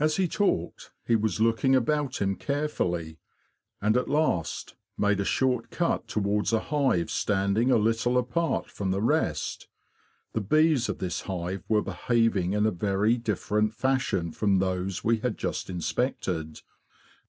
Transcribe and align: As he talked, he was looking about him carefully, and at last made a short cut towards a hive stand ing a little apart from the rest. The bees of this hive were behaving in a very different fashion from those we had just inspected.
As 0.00 0.16
he 0.16 0.26
talked, 0.26 0.90
he 1.06 1.14
was 1.14 1.40
looking 1.40 1.76
about 1.76 2.20
him 2.20 2.34
carefully, 2.34 3.20
and 3.80 3.96
at 3.96 4.08
last 4.08 4.74
made 4.98 5.20
a 5.20 5.24
short 5.24 5.70
cut 5.70 6.08
towards 6.08 6.52
a 6.52 6.58
hive 6.58 7.08
stand 7.08 7.56
ing 7.56 7.70
a 7.70 7.76
little 7.76 8.18
apart 8.18 8.68
from 8.68 8.90
the 8.90 9.00
rest. 9.00 9.68
The 10.32 10.40
bees 10.40 10.88
of 10.88 10.98
this 10.98 11.20
hive 11.20 11.62
were 11.68 11.80
behaving 11.80 12.54
in 12.54 12.66
a 12.66 12.72
very 12.72 13.16
different 13.16 13.72
fashion 13.72 14.32
from 14.32 14.58
those 14.58 15.04
we 15.04 15.18
had 15.18 15.38
just 15.38 15.70
inspected. 15.70 16.60